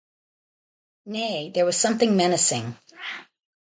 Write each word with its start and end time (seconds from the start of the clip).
Nay, 1.05 1.51
there 1.53 1.63
was 1.63 1.77
something 1.77 2.17
menacing. 2.17 2.75